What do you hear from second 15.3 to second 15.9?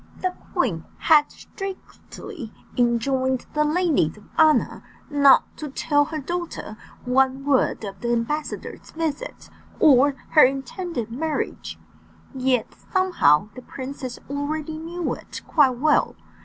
quite